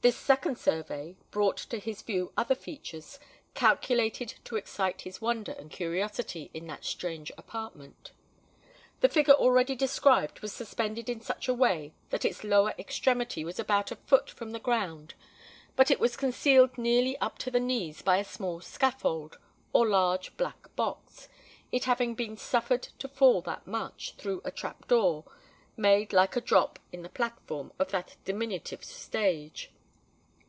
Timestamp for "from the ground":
14.30-15.14